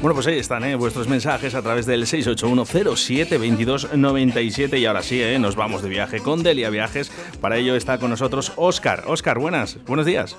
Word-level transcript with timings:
Bueno, 0.00 0.14
pues 0.14 0.26
ahí 0.28 0.38
están 0.38 0.64
¿eh? 0.64 0.76
vuestros 0.76 1.08
mensajes 1.08 1.54
a 1.54 1.60
través 1.60 1.84
del 1.84 2.06
681072297 2.06 4.78
y 4.78 4.86
ahora 4.86 5.02
sí, 5.02 5.22
¿eh? 5.22 5.38
nos 5.38 5.56
vamos 5.56 5.82
de 5.82 5.90
viaje 5.90 6.20
con 6.20 6.42
Delia 6.42 6.70
Viajes. 6.70 7.12
Para 7.38 7.58
ello 7.58 7.76
está 7.76 7.98
con 7.98 8.08
nosotros 8.08 8.54
Oscar. 8.56 9.04
Oscar, 9.06 9.38
buenas, 9.38 9.76
buenos 9.84 10.06
días. 10.06 10.38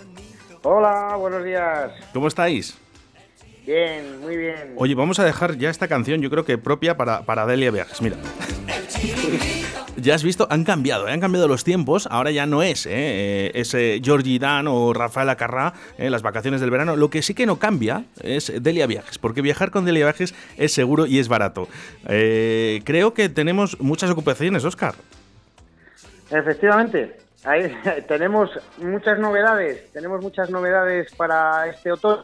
Hola, 0.64 1.16
buenos 1.16 1.44
días. 1.44 1.92
¿Cómo 2.12 2.28
estáis? 2.28 2.76
Bien, 3.64 4.20
muy 4.21 4.36
bien. 4.36 4.74
Oye, 4.78 4.96
vamos 4.96 5.20
a 5.20 5.26
dejar 5.26 5.55
ya 5.55 5.70
esta 5.70 5.88
canción, 5.88 6.21
yo 6.21 6.32
creo 6.32 6.43
que 6.43 6.57
propia 6.57 6.98
para, 6.98 7.21
para 7.21 7.46
Delia 7.46 7.70
Viajes. 7.70 8.02
Mira. 8.02 8.18
Ya 10.02 10.16
has 10.16 10.24
visto, 10.24 10.48
han 10.50 10.64
cambiado, 10.64 11.08
¿eh? 11.08 11.12
han 11.12 11.20
cambiado 11.20 11.48
los 11.48 11.64
tiempos. 11.64 12.08
Ahora 12.12 12.32
ya 12.32 12.46
no 12.46 12.62
es 12.62 12.86
¿eh? 12.86 13.52
ese 13.56 14.02
Georgie 14.04 14.40
Dan 14.40 14.68
o 14.68 14.94
Rafael 14.94 15.30
Acarrá 15.30 15.74
en 15.98 16.08
¿eh? 16.08 16.09
las 16.09 16.22
vacaciones 16.22 16.62
del 16.62 16.72
verano. 16.72 16.96
Lo 16.96 17.09
que 17.09 17.22
sí 17.22 17.34
que 17.34 17.46
no 17.46 17.59
cambia 17.59 18.04
es 18.22 18.52
Delia 18.62 18.88
Viajes, 18.88 19.18
porque 19.18 19.42
viajar 19.42 19.72
con 19.72 19.86
Delia 19.86 20.06
Viajes 20.06 20.34
es 20.58 20.73
seguro 20.73 21.06
y 21.06 21.20
es 21.20 21.28
barato. 21.28 21.68
creo 22.06 23.14
que 23.14 23.30
tenemos 23.30 23.80
muchas 23.80 24.09
ocupaciones, 24.09 24.66
Oscar. 24.66 24.95
Efectivamente, 26.30 27.18
tenemos 28.08 28.50
muchas 28.78 29.20
novedades, 29.20 29.92
tenemos 29.92 30.22
muchas 30.22 30.50
novedades 30.50 31.14
para 31.16 31.68
este 31.68 31.92
otoño 31.92 32.23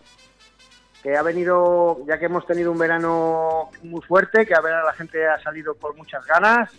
que 1.03 1.15
ha 1.15 1.21
venido, 1.21 1.99
ya 2.07 2.17
que 2.17 2.25
hemos 2.25 2.45
tenido 2.45 2.71
un 2.71 2.77
verano 2.77 3.69
muy 3.83 4.01
fuerte, 4.01 4.45
que 4.45 4.55
a 4.55 4.61
ver 4.61 4.73
la 4.83 4.93
gente 4.93 5.25
ha 5.27 5.39
salido 5.39 5.75
con 5.75 5.95
muchas 5.95 6.25
ganas, 6.25 6.71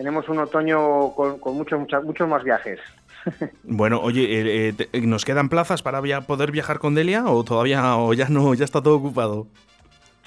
tenemos 0.00 0.26
un 0.30 0.38
otoño 0.38 1.12
con, 1.12 1.38
muchos, 1.54 1.78
muchos, 2.04 2.26
más 2.28 2.42
viajes. 2.42 2.80
Bueno, 3.64 4.00
oye, 4.00 4.22
eh, 4.68 4.74
eh, 4.78 5.00
¿nos 5.02 5.26
quedan 5.26 5.50
plazas 5.50 5.82
para 5.82 6.00
poder 6.22 6.50
viajar 6.50 6.78
con 6.78 6.94
Delia 6.94 7.26
o 7.26 7.44
todavía 7.44 7.98
o 7.98 8.14
ya 8.14 8.30
no, 8.30 8.54
ya 8.54 8.64
está 8.64 8.80
todo 8.80 8.96
ocupado? 8.96 9.46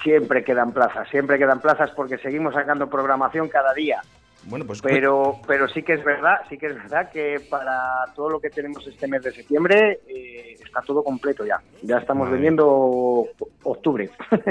Siempre 0.04 0.44
quedan 0.44 0.70
plazas, 0.70 1.08
siempre 1.08 1.36
quedan 1.36 1.60
plazas 1.60 1.90
porque 1.90 2.18
seguimos 2.18 2.54
sacando 2.54 2.88
programación 2.88 3.48
cada 3.48 3.74
día. 3.74 4.00
Bueno, 4.46 4.66
pues 4.66 4.82
pero, 4.82 5.40
pero 5.46 5.68
sí 5.68 5.82
que 5.82 5.94
es 5.94 6.04
verdad, 6.04 6.40
sí 6.48 6.58
que 6.58 6.66
es 6.66 6.74
verdad 6.74 7.10
que 7.10 7.40
para 7.48 7.72
todo 8.14 8.28
lo 8.28 8.40
que 8.40 8.50
tenemos 8.50 8.86
este 8.86 9.08
mes 9.08 9.22
de 9.22 9.32
septiembre 9.32 10.00
eh, 10.06 10.56
está 10.62 10.82
todo 10.82 11.02
completo 11.02 11.46
ya. 11.46 11.60
Ya 11.82 11.98
estamos 11.98 12.30
vendiendo 12.30 13.26
octubre. 13.62 14.10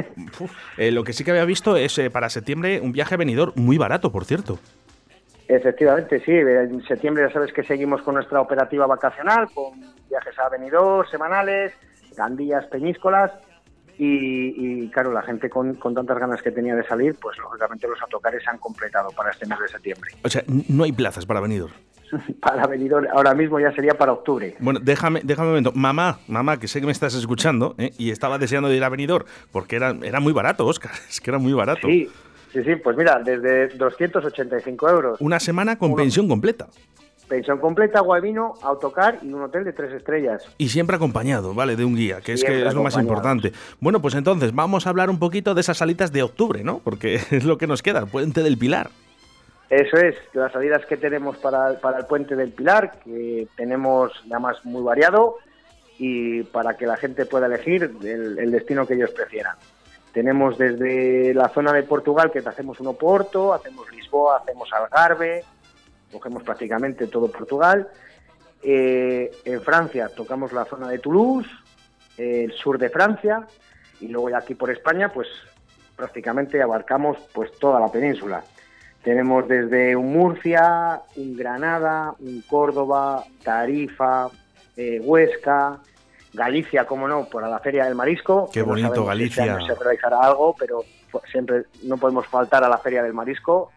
Eh, 0.77 0.91
lo 0.91 1.03
que 1.03 1.13
sí 1.13 1.23
que 1.23 1.31
había 1.31 1.45
visto 1.45 1.75
es 1.77 1.97
eh, 1.99 2.09
para 2.09 2.29
septiembre 2.29 2.81
un 2.81 2.91
viaje 2.91 3.15
venidor 3.15 3.53
muy 3.55 3.77
barato, 3.77 4.11
por 4.11 4.25
cierto. 4.25 4.59
Efectivamente, 5.47 6.21
sí. 6.23 6.31
En 6.31 6.81
septiembre 6.83 7.25
ya 7.27 7.33
sabes 7.33 7.51
que 7.53 7.63
seguimos 7.63 8.01
con 8.01 8.15
nuestra 8.15 8.41
operativa 8.41 8.87
vacacional, 8.87 9.49
con 9.53 9.79
viajes 10.09 10.37
a 10.39 10.49
venidor 10.49 11.09
semanales, 11.09 11.73
gandillas, 12.15 12.65
peñíscolas 12.67 13.31
y, 13.97 14.89
claro, 14.89 15.11
la 15.11 15.21
gente 15.21 15.49
con, 15.49 15.77
tantas 15.77 16.17
ganas 16.17 16.41
que 16.41 16.51
tenía 16.51 16.75
de 16.75 16.83
salir, 16.83 17.15
pues 17.21 17.37
lógicamente 17.37 17.87
los 17.87 18.01
autocares 18.01 18.43
se 18.43 18.49
han 18.49 18.57
completado 18.57 19.09
para 19.11 19.31
este 19.31 19.45
mes 19.45 19.59
de 19.59 19.67
septiembre. 19.67 20.11
O 20.23 20.29
sea, 20.29 20.43
no 20.47 20.83
hay 20.83 20.91
plazas 20.91 21.25
para 21.25 21.39
venidor. 21.39 21.71
para 22.41 22.65
venidor, 22.67 23.07
ahora 23.13 23.33
mismo 23.33 23.59
ya 23.59 23.71
sería 23.71 23.93
para 23.93 24.13
octubre. 24.13 24.55
Bueno, 24.59 24.79
déjame, 24.81 25.21
déjame 25.23 25.47
un 25.47 25.51
momento. 25.53 25.71
Mamá, 25.73 26.19
mamá, 26.27 26.59
que 26.59 26.67
sé 26.67 26.79
que 26.79 26.85
me 26.85 26.91
estás 26.91 27.13
escuchando 27.13 27.75
¿eh? 27.77 27.91
y 27.97 28.11
estaba 28.11 28.37
deseando 28.37 28.69
de 28.69 28.77
ir 28.77 28.83
a 28.83 28.89
venidor, 28.89 29.25
porque 29.51 29.75
era, 29.75 29.95
era 30.01 30.19
muy 30.19 30.33
barato, 30.33 30.65
Oscar, 30.65 30.91
es 31.09 31.21
que 31.21 31.29
era 31.29 31.37
muy 31.37 31.53
barato. 31.53 31.87
Sí, 31.87 32.09
sí, 32.53 32.63
sí, 32.63 32.75
pues 32.75 32.95
mira, 32.95 33.19
desde 33.23 33.69
285 33.69 34.89
euros. 34.89 35.21
Una 35.21 35.39
semana 35.39 35.77
con 35.77 35.95
pensión 35.95 36.27
completa. 36.27 36.67
Pensión 37.27 37.57
completa, 37.59 37.99
agua 37.99 38.19
y 38.19 38.21
vino, 38.21 38.53
autocar 38.61 39.19
y 39.21 39.33
un 39.33 39.41
hotel 39.43 39.63
de 39.63 39.73
tres 39.73 39.93
estrellas. 39.93 40.43
Y 40.57 40.69
siempre 40.69 40.97
acompañado, 40.97 41.53
¿vale? 41.53 41.75
De 41.75 41.85
un 41.85 41.95
guía, 41.95 42.21
que 42.21 42.33
es 42.33 42.43
que 42.43 42.67
es 42.67 42.73
lo 42.73 42.83
más 42.83 42.97
importante. 42.97 43.53
Bueno, 43.79 44.01
pues 44.01 44.13
entonces 44.15 44.53
vamos 44.53 44.85
a 44.85 44.89
hablar 44.89 45.09
un 45.09 45.19
poquito 45.19 45.55
de 45.55 45.61
esas 45.61 45.77
salidas 45.77 46.11
de 46.11 46.21
octubre, 46.21 46.63
¿no? 46.63 46.79
Porque 46.83 47.15
es 47.31 47.43
lo 47.43 47.57
que 47.57 47.67
nos 47.67 47.81
queda, 47.81 47.99
el 47.99 48.07
Puente 48.07 48.43
del 48.43 48.57
Pilar. 48.57 48.89
Eso 49.69 49.97
es, 49.97 50.15
las 50.33 50.51
salidas 50.51 50.85
que 50.85 50.97
tenemos 50.97 51.37
para, 51.37 51.69
el 51.69 52.05
Puente 52.07 52.35
del 52.35 52.51
Pilar, 52.51 52.99
que 53.03 53.47
tenemos 53.55 54.11
ya 54.27 54.37
más 54.37 54.63
muy 54.65 54.83
variado 54.83 55.37
y 55.97 56.43
para 56.43 56.75
que 56.75 56.85
la 56.85 56.97
gente 56.97 57.25
pueda 57.25 57.47
elegir 57.47 57.95
el, 58.03 58.37
el 58.37 58.51
destino 58.51 58.85
que 58.85 58.93
ellos 58.95 59.11
prefieran. 59.11 59.55
Tenemos 60.13 60.59
desde 60.59 61.33
la 61.33 61.49
zona 61.49 61.73
de 61.73 61.81
Portugal, 61.81 62.31
que 62.31 62.39
hacemos 62.39 62.79
uno 62.79 62.93
Porto, 62.93 63.51
hacemos 63.51 63.91
Lisboa, 63.91 64.37
hacemos 64.37 64.71
Algarve, 64.71 65.43
cogemos 66.11 66.43
prácticamente 66.43 67.07
todo 67.07 67.31
Portugal. 67.31 67.89
Eh, 68.61 69.31
en 69.43 69.61
Francia 69.61 70.09
tocamos 70.15 70.53
la 70.53 70.65
zona 70.65 70.87
de 70.89 70.99
Toulouse, 70.99 71.49
el 72.17 72.51
sur 72.53 72.77
de 72.77 72.89
Francia, 72.89 73.47
y 74.01 74.07
luego 74.07 74.29
ya 74.29 74.37
aquí 74.37 74.53
por 74.53 74.69
España, 74.69 75.11
pues 75.11 75.27
prácticamente 75.95 76.61
abarcamos 76.61 77.17
pues 77.33 77.51
toda 77.57 77.79
la 77.79 77.91
península. 77.91 78.43
Tenemos 79.03 79.47
desde 79.47 79.95
un 79.95 80.13
Murcia, 80.13 81.01
un 81.15 81.35
Granada, 81.35 82.13
un 82.19 82.41
Córdoba, 82.47 83.23
Tarifa, 83.43 84.29
eh, 84.77 85.01
Huesca, 85.03 85.79
Galicia, 86.33 86.85
como 86.85 87.07
no, 87.07 87.25
por 87.25 87.47
la 87.47 87.59
Feria 87.59 87.85
del 87.85 87.95
Marisco. 87.95 88.49
Qué 88.51 88.61
bonito 88.61 88.93
este 88.93 89.05
Galicia. 89.05 89.57
se 89.59 89.75
realizará 89.75 90.19
algo, 90.19 90.55
pero 90.57 90.83
siempre 91.31 91.63
no 91.83 91.97
podemos 91.97 92.25
faltar 92.27 92.63
a 92.63 92.69
la 92.69 92.77
Feria 92.77 93.03
del 93.03 93.13
Marisco 93.13 93.71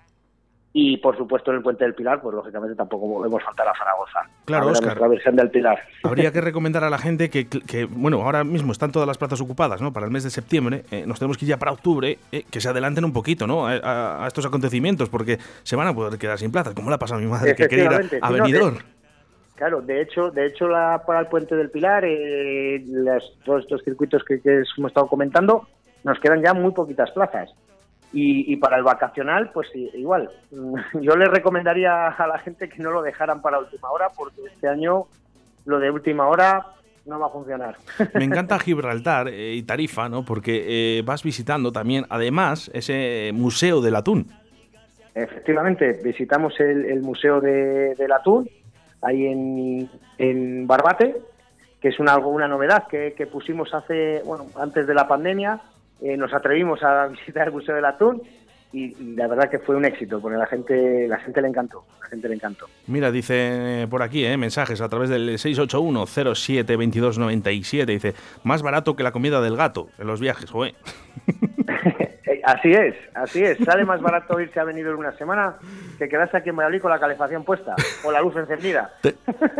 y 0.79 0.99
por 0.99 1.17
supuesto 1.17 1.51
en 1.51 1.57
el 1.57 1.63
Puente 1.63 1.85
del 1.85 1.95
Pilar, 1.95 2.21
pues 2.21 2.35
lógicamente 2.35 2.77
tampoco 2.77 3.11
podemos 3.15 3.43
faltar 3.43 3.67
a 3.67 3.73
Zaragoza. 3.75 4.19
Claro, 4.45 4.67
Oscar. 4.67 5.01
La 5.01 5.09
versión 5.09 5.35
del 5.35 5.51
Pilar. 5.51 5.83
Habría 6.03 6.31
que 6.33 6.41
recomendar 6.43 6.85
a 6.85 6.91
la 6.91 6.99
gente 6.99 7.31
que, 7.31 7.89
bueno, 7.91 8.21
ahora 8.21 8.45
mismo 8.45 8.73
están 8.73 8.93
todas 8.93 9.09
las 9.09 9.17
plazas 9.17 9.41
ocupadas, 9.41 9.81
¿no? 9.81 9.95
Para 9.95 10.05
el 10.05 10.13
mes 10.13 10.25
de 10.25 10.29
septiembre, 10.29 10.85
eh, 10.91 11.05
nos 11.07 11.19
tenemos 11.19 11.39
que 11.39 11.47
ir 11.47 11.49
ya 11.49 11.57
para 11.57 11.73
octubre, 11.73 12.19
eh, 12.31 12.45
que 12.51 12.61
se 12.61 12.69
adelanten 12.69 13.07
un 13.07 13.15
poquito, 13.15 13.47
¿no? 13.47 13.67
A, 13.67 14.27
estos 14.27 14.45
acontecimitos, 14.45 15.09
porque 15.09 15.39
se 15.63 15.77
van 15.77 15.87
a 15.89 15.95
poder 15.95 16.19
quedar 16.19 16.39
sin 16.39 16.53
plazas, 16.53 16.75
como 16.75 16.91
le 16.91 16.97
ha 16.97 16.99
pasado 16.99 17.21
a 17.21 17.25
mi 17.25 17.31
madre, 17.31 17.55
que 17.57 17.69
quería 17.69 17.85
ir 17.85 18.19
a, 18.21 18.31
venidor. 18.31 18.75
Claro, 19.57 19.81
de 19.81 20.03
hecho, 20.03 20.31
de 20.31 20.47
hecho 20.47 20.69
la, 20.69 21.03
para 21.07 21.21
el 21.21 21.27
Puente 21.27 21.57
del 21.57 21.71
Pilar, 21.71 22.05
eh, 22.07 22.85
todos 23.45 23.63
estos 23.63 23.83
circuitos 23.83 24.23
que, 24.23 24.41
que 24.41 24.63
hemos 24.77 24.91
estado 24.91 25.09
comentando, 25.09 25.67
nos 26.05 26.21
quedan 26.21 26.43
ya 26.43 26.55
muy 26.55 26.73
poquitas 26.73 27.11
plazas. 27.11 27.51
Y, 28.13 28.57
para 28.57 28.79
el 28.79 28.83
vacacional, 28.83 29.51
pues 29.53 29.69
igual. 29.75 30.31
Yo 31.03 31.17
le 31.17 31.27
recomendaría 31.27 32.09
a 32.09 32.27
la 32.27 32.39
gente 32.39 32.69
que 32.69 32.83
no 32.83 32.91
lo 32.91 33.03
dejaran 33.03 33.43
para 33.43 33.59
última 33.59 33.91
hora, 33.91 34.09
porque 34.17 34.41
este 34.51 34.69
año 34.69 35.07
lo 35.67 35.79
de 35.79 35.91
última 35.91 36.27
hora 36.27 36.65
no 37.05 37.19
va 37.19 37.27
a 37.27 37.31
funcionar. 37.31 37.77
Me 38.15 38.25
encanta 38.25 38.59
Gibraltar 38.59 39.29
eh, 39.29 39.55
y 39.55 39.63
Tarifa, 39.65 40.09
¿no? 40.09 40.25
Porque 40.25 40.65
eh, 40.99 41.03
vas 41.03 41.23
visitando 41.23 41.73
también, 41.73 42.07
además, 42.09 42.71
ese 42.73 43.33
Museo 43.35 43.83
del 43.83 43.97
Atún. 43.97 44.29
Efectivamente, 45.15 46.01
visitamos 46.03 46.59
el, 46.61 47.01
Museo 47.01 47.41
del 47.41 48.13
Atún, 48.13 48.49
ahí 49.07 49.27
en, 49.27 49.89
en, 50.19 50.67
Barbate, 50.67 51.17
que 51.81 51.89
es 51.89 51.99
una, 51.99 52.19
una 52.19 52.49
novedad 52.49 52.87
que, 52.89 53.15
que 53.17 53.27
pusimos 53.27 53.73
hace, 53.73 54.23
bueno, 54.25 54.47
antes 54.59 54.87
de 54.87 54.95
la 54.95 55.07
pandemia 55.07 55.61
eh, 56.01 56.17
nos 56.17 56.33
atrevimos 56.33 56.83
a 56.83 57.07
visitar 57.09 57.49
el 57.49 57.53
Museo 57.53 57.75
del 57.75 57.85
Atún 57.85 58.23
y, 58.73 58.95
la 59.15 59.29
verdad 59.29 59.49
que 59.49 59.61
fue 59.61 59.77
un 59.77 59.85
éxito, 59.85 60.21
porque 60.21 60.37
la 60.37 60.47
gente, 60.47 61.07
la 61.09 61.19
gente 61.19 61.41
le 61.41 61.49
encantó, 61.49 61.85
la 62.03 62.09
gente 62.09 62.29
le 62.29 62.35
encantó. 62.35 62.67
Mira, 62.89 63.11
dice 63.11 63.87
por 63.89 64.03
aquí, 64.03 64.23
eh, 64.25 64.37
mensajes 64.37 64.83
a 64.83 64.89
través 64.89 65.09
del 65.09 65.39
681-07-2297, 65.39 67.87
dice, 67.87 68.15
más 68.43 68.63
barato 68.63 68.97
que 68.97 69.03
la 69.03 69.13
comida 69.13 69.41
del 69.41 69.57
gato 69.57 69.89
en 69.99 70.09
los 70.09 70.21
viajes, 70.21 70.51
joder. 70.51 70.75
así 72.47 72.73
es, 72.73 72.95
así 73.15 73.43
es, 73.43 73.59
sale 73.59 73.85
más 73.85 74.01
barato 74.01 74.41
irse 74.41 74.61
a 74.61 74.65
venido 74.65 74.93
en 74.93 74.99
una 74.99 75.13
semana 75.19 75.57
que 75.99 76.09
quedarse 76.09 76.37
aquí 76.37 76.51
en 76.51 76.55
Madrid 76.55 76.81
con 76.81 76.91
la 76.91 77.01
calefacción 77.01 77.45
puesta 77.45 77.75
o 78.05 78.13
la 78.13 78.21
luz 78.21 78.37
encendida. 78.37 78.95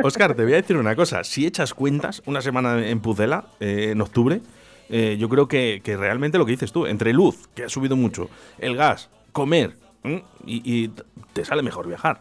Oscar, 0.03 0.35
te 0.35 0.45
voy 0.45 0.53
a 0.53 0.57
decir 0.57 0.77
una 0.77 0.95
cosa, 0.95 1.25
si 1.25 1.47
echas 1.47 1.75
cuentas, 1.75 2.23
una 2.27 2.41
semana 2.41 2.87
en 2.87 3.01
Pucela, 3.01 3.45
eh, 3.59 3.91
en 3.91 4.01
octubre, 4.01 4.41
eh, 4.89 5.17
yo 5.19 5.29
creo 5.29 5.49
que, 5.49 5.83
realmente 5.99 6.39
lo 6.39 6.47
que 6.47 6.53
dices 6.53 6.73
tú, 6.73 6.87
entre 6.87 7.13
luz, 7.13 7.49
que 7.55 7.65
ha 7.65 7.69
subido 7.69 7.97
mucho, 7.97 8.31
el 8.59 8.77
gas, 8.77 9.11
comer, 9.33 9.73
y, 10.45 10.89
te 11.33 11.45
sale 11.45 11.63
mejor 11.63 11.89
viajar. 11.89 12.21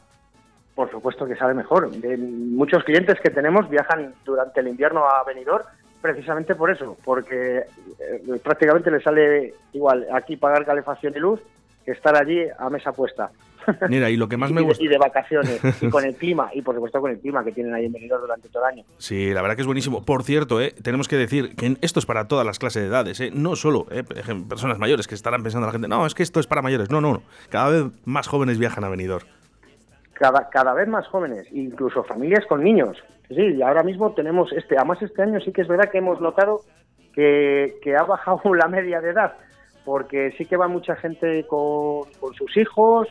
Por 0.74 0.90
supuesto 0.92 1.26
que 1.28 1.36
sale 1.36 1.54
mejor. 1.54 1.90
muchos 2.18 2.84
clientes 2.84 3.18
que 3.24 3.30
tenemos 3.30 3.70
viajan 3.70 4.14
durante 4.26 4.60
el 4.60 4.68
invierno 4.68 5.06
a 5.08 5.24
Benidorm 5.24 5.64
precisamente 6.06 6.54
por 6.54 6.70
eso, 6.70 6.96
porque 7.04 7.58
eh, 7.58 8.40
prácticamente 8.44 8.92
les 8.92 9.02
sale 9.02 9.56
igual 9.74 10.06
aquí 10.14 10.38
pagar 10.38 10.64
calefacción 10.64 11.14
y 11.16 11.20
luz 11.20 11.42
que 11.84 11.94
estar 11.94 12.16
allí 12.16 12.44
a 12.60 12.70
mesa 12.70 12.92
puesta. 12.92 13.32
Mira, 13.90 14.12
y 14.12 14.18
lo 14.18 14.30
que 14.30 14.38
más 14.38 14.52
me 14.52 14.62
gusta... 14.62 14.84
Y 14.84 14.88
de 14.88 15.00
vacaciones, 15.00 15.60
y 15.82 15.90
con 15.90 16.06
el 16.06 16.16
clima, 16.16 16.52
y 16.54 16.62
por 16.62 16.76
supuesto 16.76 17.02
con 17.02 17.10
el 17.10 17.18
clima 17.18 17.44
que 17.44 17.52
tienen 17.52 17.74
ahí 17.74 17.86
en 17.86 17.92
Benidorm 17.92 18.22
durante 18.22 18.50
todo 18.50 18.68
el 18.68 18.74
año. 18.74 18.84
Sí, 19.00 19.34
la 19.34 19.42
verdad 19.42 19.56
que 19.56 19.62
es 19.62 19.66
buenísimo. 19.66 20.06
Por 20.06 20.22
cierto, 20.22 20.62
¿eh? 20.62 20.76
tenemos 20.84 21.08
que 21.08 21.16
decir 21.16 21.56
que 21.56 21.76
esto 21.82 22.00
es 22.00 22.06
para 22.06 22.28
todas 22.28 22.46
las 22.46 22.60
clases 22.60 22.84
de 22.84 22.90
edades, 22.90 23.20
¿eh? 23.20 23.32
no 23.34 23.56
solo 23.56 23.88
¿eh? 23.90 24.04
personas 24.48 24.78
mayores 24.78 25.08
que 25.08 25.16
estarán 25.16 25.42
pensando 25.42 25.66
la 25.66 25.72
gente, 25.72 25.88
no, 25.88 26.06
es 26.06 26.14
que 26.14 26.22
esto 26.22 26.40
es 26.40 26.46
para 26.46 26.62
mayores. 26.62 26.92
No, 26.92 27.02
no, 27.02 27.14
no. 27.14 27.24
Cada 27.50 27.70
vez 27.72 27.86
más 28.06 28.28
jóvenes 28.28 28.60
viajan 28.60 28.84
a 28.84 28.90
Benidorm. 28.90 29.26
Cada, 30.14 30.50
cada 30.52 30.76
vez 30.76 30.88
más 30.88 31.08
jóvenes, 31.08 31.48
incluso 31.52 32.04
familias 32.04 32.46
con 32.46 32.64
niños. 32.64 33.04
Sí, 33.30 33.56
y 33.56 33.62
ahora 33.62 33.84
mismo 33.84 34.14
tenemos 34.14 34.52
este, 34.54 34.78
además 34.78 35.02
este 35.02 35.22
año 35.22 35.40
sí 35.40 35.52
que 35.52 35.62
es 35.62 35.68
verdad 35.68 35.90
que 35.90 35.98
hemos 35.98 36.22
notado 36.22 36.62
que, 37.14 37.96
ha 37.98 38.04
bajado 38.04 38.54
la 38.56 38.68
media 38.68 39.02
de 39.02 39.12
edad, 39.12 39.34
porque 39.84 40.32
sí 40.38 40.46
que 40.46 40.58
va 40.58 40.68
mucha 40.68 40.96
gente 40.96 41.46
con, 41.48 42.04
con 42.20 42.34
sus 42.34 42.56
hijos, 42.58 43.08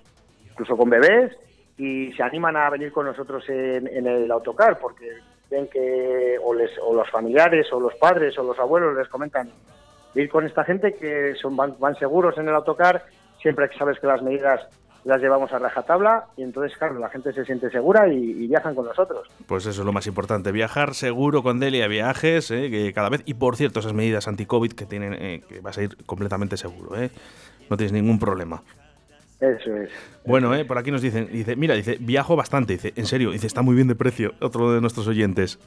incluso 0.50 0.76
con 0.76 0.90
bebés, 0.90 1.36
y 1.76 2.12
se 2.12 2.22
animan 2.22 2.56
a 2.56 2.70
venir 2.70 2.92
con 2.92 3.06
nosotros 3.06 3.48
en, 3.48 3.88
en 3.88 4.06
el 4.06 4.30
autocar, 4.30 4.78
porque 4.78 5.08
ven 5.50 5.68
que 5.68 6.36
o, 6.42 6.54
les, 6.54 6.70
o 6.78 6.94
los 6.94 7.10
familiares 7.10 7.72
o 7.72 7.80
los 7.80 7.94
padres 7.96 8.38
o 8.38 8.42
los 8.42 8.58
abuelos 8.58 8.96
les 8.96 9.08
comentan 9.08 9.50
ir 10.14 10.28
con 10.28 10.46
esta 10.46 10.64
gente 10.64 10.94
que 10.94 11.34
son 11.34 11.56
van, 11.56 11.74
van 11.78 11.96
seguros 11.96 12.38
en 12.38 12.48
el 12.48 12.54
autocar, 12.54 13.04
siempre 13.40 13.68
que 13.68 13.76
sabes 13.76 13.98
que 13.98 14.06
las 14.06 14.22
medidas 14.22 14.60
las 15.04 15.20
llevamos 15.20 15.52
a 15.52 15.58
rajatabla 15.58 16.26
y 16.36 16.42
entonces, 16.42 16.76
claro, 16.78 16.98
la 16.98 17.08
gente 17.08 17.32
se 17.32 17.44
siente 17.44 17.70
segura 17.70 18.08
y, 18.08 18.16
y, 18.16 18.46
viajan 18.46 18.74
con 18.74 18.86
nosotros. 18.86 19.28
Pues 19.46 19.66
eso 19.66 19.82
es 19.82 19.86
lo 19.86 19.92
más 19.92 20.06
importante, 20.06 20.50
viajar 20.52 20.94
seguro 20.94 21.42
con 21.42 21.60
Delia 21.60 21.86
Viajes, 21.88 22.50
eh, 22.50 22.70
que 22.70 22.92
cada 22.92 23.10
vez, 23.10 23.22
y 23.26 23.34
por 23.34 23.56
cierto, 23.56 23.80
esas 23.80 23.92
medidas 23.92 24.28
anti-COVID 24.28 24.72
que 24.72 24.86
tienen, 24.86 25.14
eh, 25.14 25.42
que 25.48 25.60
vas 25.60 25.78
a 25.78 25.82
ir 25.82 25.96
completamente 26.06 26.56
seguro, 26.56 26.96
eh. 26.96 27.10
no 27.68 27.76
tienes 27.76 27.92
ningún 27.92 28.18
problema. 28.18 28.62
Eso 29.40 29.76
es. 29.76 29.90
Bueno, 30.24 30.54
eh, 30.54 30.64
por 30.64 30.78
aquí 30.78 30.90
nos 30.90 31.02
dicen, 31.02 31.28
dice, 31.30 31.56
mira, 31.56 31.74
dice, 31.74 31.98
viajo 32.00 32.36
bastante, 32.36 32.74
dice, 32.74 32.92
en 32.96 33.06
serio, 33.06 33.30
dice, 33.30 33.46
está 33.46 33.62
muy 33.62 33.74
bien 33.74 33.88
de 33.88 33.94
precio, 33.94 34.32
otro 34.40 34.72
de 34.72 34.80
nuestros 34.80 35.06
oyentes. 35.06 35.58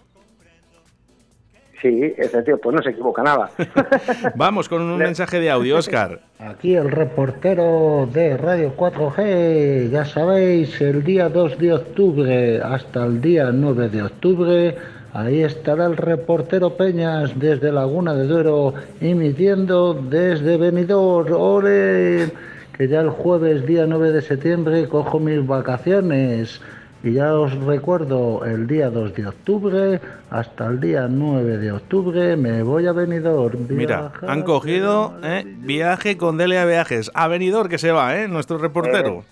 Sí, 1.82 2.14
ese 2.18 2.42
tío, 2.42 2.58
pues 2.58 2.76
no 2.76 2.82
se 2.82 2.90
equivoca 2.90 3.22
nada. 3.22 3.52
Vamos 4.36 4.68
con 4.68 4.82
un 4.82 4.98
mensaje 4.98 5.40
de 5.40 5.52
audio, 5.52 5.78
Oscar. 5.78 6.20
Aquí 6.40 6.76
el 6.76 6.90
reportero 6.90 8.10
de 8.12 8.36
Radio 8.36 8.74
4G, 8.76 9.90
ya 9.92 10.06
sabéis, 10.06 10.82
el 10.82 11.04
día 11.04 11.30
2 11.30 11.58
de 11.60 11.74
octubre 11.74 12.62
hasta 12.62 13.06
el 13.06 13.22
día 13.22 13.52
9 13.52 13.90
de 13.90 14.02
octubre, 14.04 14.76
ahí 15.14 15.44
estará 15.44 15.86
el 15.86 15.98
reportero 15.98 16.76
Peñas 16.76 17.38
desde 17.40 17.72
Laguna 17.72 18.16
de 18.16 18.26
Duero, 18.26 18.74
emitiendo 19.00 19.94
desde 19.94 20.58
Benidorm, 20.58 21.32
¡Ole! 21.34 22.32
que 22.78 22.88
ya 22.88 23.02
el 23.02 23.10
jueves 23.10 23.66
día 23.66 23.86
9 23.88 24.12
de 24.12 24.22
septiembre 24.22 24.88
cojo 24.88 25.20
mis 25.20 25.46
vacaciones. 25.46 26.62
Y 27.04 27.14
ya 27.14 27.36
os 27.36 27.56
recuerdo, 27.66 28.44
el 28.46 28.66
día 28.66 28.90
2 28.90 29.14
de 29.14 29.28
octubre 29.28 30.02
hasta 30.30 30.68
el 30.68 30.80
día 30.80 31.08
9 31.08 31.58
de 31.58 31.72
octubre 31.72 32.36
me 32.36 32.64
voy 32.64 32.88
a 32.88 32.92
Benidorm. 32.92 33.68
Mira, 33.70 34.12
han 34.28 34.44
cogido 34.44 35.18
eh, 35.24 35.44
viaje 35.46 36.18
con 36.18 36.38
Delia 36.38 36.66
Viajes. 36.66 37.12
A 37.14 37.28
Benidorm 37.28 37.70
que 37.70 37.78
se 37.78 37.92
va, 37.92 38.18
¿eh? 38.18 38.28
Nuestro 38.28 38.58
reportero. 38.58 39.24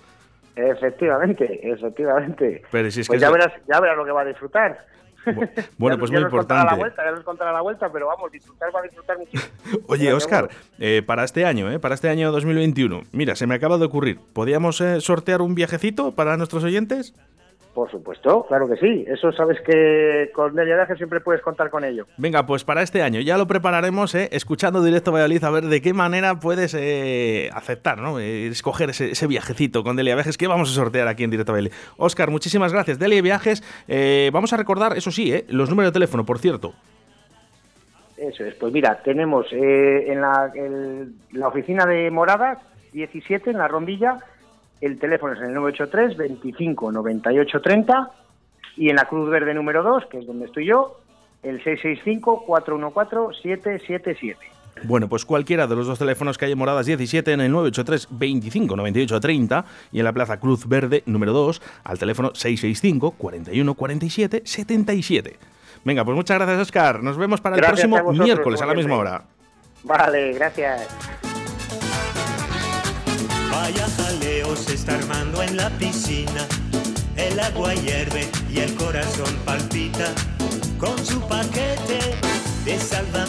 Eh, 0.56 0.70
efectivamente, 0.70 1.60
efectivamente. 1.64 2.64
Pero 2.72 2.92
si 2.92 3.02
es 3.02 3.08
pues 3.08 3.20
que 3.20 3.22
ya, 3.22 3.32
verás, 3.32 3.52
ya 3.68 3.80
verás 3.80 3.98
lo 3.98 4.06
que 4.06 4.12
va 4.12 4.22
a 4.22 4.26
disfrutar. 4.26 4.86
Bueno, 5.78 5.98
pues 6.00 6.12
ya 6.12 6.18
muy 6.18 6.24
nos 6.24 6.32
contará 6.32 6.62
importante. 6.62 6.72
La 6.72 6.76
vuelta, 6.76 7.04
ya 7.04 7.12
nos 7.12 7.24
contará 7.24 7.52
la 7.52 7.62
vuelta, 7.62 7.92
pero 7.92 8.08
vamos, 8.08 8.32
disfrutar 8.32 8.70
va 8.76 8.80
a 8.80 8.84
disfrutar 8.84 9.18
muchísimo. 9.18 9.54
Oye, 9.88 10.14
Oscar, 10.14 10.50
eh, 10.80 11.02
para 11.06 11.24
este 11.24 11.46
año, 11.46 11.72
eh, 11.72 11.80
para 11.80 11.96
este 11.96 12.10
año 12.10 12.32
2021, 12.32 13.02
mira, 13.12 13.36
se 13.36 13.48
me 13.48 13.56
acaba 13.56 13.78
de 13.78 13.86
ocurrir, 13.86 14.20
¿podíamos 14.34 14.82
eh, 14.82 15.02
sortear 15.02 15.42
un 15.42 15.56
viajecito 15.56 16.14
para 16.14 16.38
nuestros 16.38 16.64
oyentes? 16.64 17.16
Por 17.76 17.92
supuesto, 17.92 18.46
claro 18.48 18.70
que 18.70 18.78
sí. 18.78 19.04
Eso 19.06 19.34
sabes 19.34 19.60
que 19.60 20.32
con 20.34 20.56
Delia 20.56 20.76
Viajes 20.76 20.98
siempre 20.98 21.20
puedes 21.20 21.42
contar 21.42 21.70
con 21.70 21.84
ello. 21.84 22.08
Venga, 22.16 22.46
pues 22.46 22.64
para 22.64 22.82
este 22.82 23.02
año 23.04 23.20
ya 23.20 23.38
lo 23.38 23.48
prepararemos, 23.48 24.16
eh, 24.16 24.30
escuchando 24.32 24.82
directo 24.82 25.12
Valladolid, 25.12 25.44
a 25.44 25.50
ver 25.52 25.66
de 25.66 25.82
qué 25.82 25.94
manera 25.94 26.40
puedes 26.40 26.74
eh, 26.74 27.50
aceptar, 27.54 27.98
¿no? 28.00 28.18
Eh, 28.18 28.48
escoger 28.48 28.92
ese, 28.92 29.12
ese 29.12 29.28
viajecito 29.28 29.84
con 29.84 29.98
Delia 29.98 30.16
Viajes 30.16 30.38
que 30.38 30.48
vamos 30.48 30.72
a 30.72 30.74
sortear 30.74 31.10
aquí 31.10 31.26
en 31.26 31.32
directo 31.32 31.52
Valladolid. 31.52 31.74
Oscar, 31.98 32.32
muchísimas 32.32 32.72
gracias. 32.72 32.98
Delia 32.98 33.22
Viajes, 33.22 33.62
eh, 33.90 34.30
vamos 34.32 34.54
a 34.54 34.58
recordar, 34.58 34.96
eso 34.98 35.12
sí, 35.12 35.34
eh, 35.34 35.44
los 35.50 35.70
números 35.70 35.92
de 35.92 35.96
teléfono, 35.96 36.26
por 36.26 36.40
cierto. 36.40 36.74
Eso 38.18 38.46
es. 38.46 38.56
Pues 38.56 38.72
mira, 38.72 39.02
tenemos 39.04 39.48
eh, 39.52 40.06
en 40.14 40.22
la, 40.22 40.50
el- 40.56 41.14
la 41.34 41.50
oficina 41.50 41.86
de 41.86 42.10
Moradas 42.10 42.60
17 42.94 43.50
en 43.52 43.58
la 43.58 43.68
rondilla. 43.68 44.20
El 44.86 45.00
teléfono 45.00 45.34
es 45.34 45.40
el 45.40 45.52
983 45.52 46.16
25 46.16 46.92
98 46.92 47.60
30 47.60 48.12
y 48.78 48.90
en 48.92 48.98
la 48.98 49.06
Cruz 49.06 49.28
Verde 49.32 49.52
número 49.56 49.82
2, 49.82 50.06
que 50.06 50.20
es 50.20 50.28
donde 50.28 50.46
estoy 50.46 50.68
yo, 50.68 51.00
el 51.42 51.58
665 51.64 52.44
414 52.46 53.42
777. 53.42 54.38
Bueno, 54.84 55.10
pues 55.10 55.26
cualquiera 55.26 55.66
de 55.66 55.76
los 55.76 55.88
dos 55.88 55.98
teléfonos 55.98 56.38
que 56.38 56.46
hay 56.46 56.52
en 56.52 56.60
Moradas 56.60 56.86
17 56.86 57.32
en 57.32 57.42
el 57.42 57.52
983 57.52 58.10
25 58.12 58.76
98 58.76 59.20
30 59.20 59.66
y 59.92 59.98
en 59.98 60.06
la 60.06 60.14
Plaza 60.14 60.40
Cruz 60.40 60.68
Verde 60.68 61.02
número 61.08 61.34
2 61.34 61.64
al 61.84 61.98
teléfono 61.98 62.36
665 62.36 63.16
41 63.18 63.74
47 63.74 64.44
77. 64.46 65.40
Venga, 65.84 66.06
pues 66.06 66.16
muchas 66.16 66.38
gracias 66.38 66.60
Oscar. 66.60 67.02
Nos 67.02 67.18
vemos 67.18 67.42
para 67.42 67.56
el 67.56 67.64
a 67.64 67.70
próximo 67.70 67.96
vosotros, 68.04 68.24
miércoles 68.24 68.62
a 68.62 68.68
la 68.68 68.76
misma 68.76 68.98
hora. 68.98 69.24
Vale, 69.84 70.34
gracias. 70.34 70.88
Vaya 73.56 73.88
jaleo 73.98 74.45
se 74.56 74.74
está 74.74 74.96
armando 74.96 75.42
en 75.42 75.58
la 75.58 75.70
piscina. 75.78 76.48
El 77.16 77.40
agua 77.40 77.74
hierve 77.74 78.28
y 78.52 78.60
el 78.60 78.76
corazón 78.76 79.34
palpita. 79.46 80.14
Con 80.78 81.06
su 81.06 81.20
paquete 81.22 82.16
de 82.66 82.80
salva 82.80 83.24